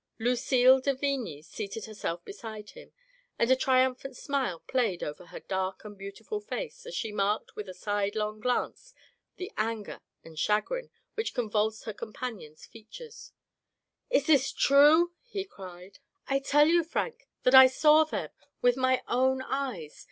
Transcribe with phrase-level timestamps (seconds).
[0.17, 2.91] Lucille de Vigny seated herself beside him,
[3.37, 7.69] and a triumphant smile played over her dark and beautiful face as she marked with
[7.69, 8.95] a sidelong glance
[9.35, 13.31] the anger and chagrin which convulsed her companion's features."
[14.09, 18.29] Is this true?" he cried." I tell you, Frank, that I saw them
[18.59, 19.99] with my own eyes.